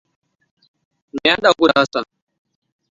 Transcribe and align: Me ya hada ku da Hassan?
Me 1.11 1.19
ya 1.25 1.33
hada 1.35 1.49
ku 1.57 1.63
da 1.67 1.73
Hassan? 1.79 2.05